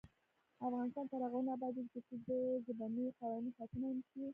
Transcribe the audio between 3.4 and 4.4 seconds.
ساتنه ونشي.